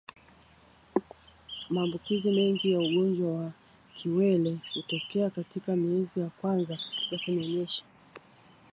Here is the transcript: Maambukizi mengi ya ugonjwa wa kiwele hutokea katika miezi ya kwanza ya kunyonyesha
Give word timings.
Maambukizi 1.69 2.31
mengi 2.31 2.71
ya 2.71 2.79
ugonjwa 2.79 3.31
wa 3.31 3.51
kiwele 3.93 4.57
hutokea 4.73 5.29
katika 5.29 5.75
miezi 5.75 6.19
ya 6.19 6.29
kwanza 6.29 6.73
ya 7.11 7.19
kunyonyesha 7.25 7.85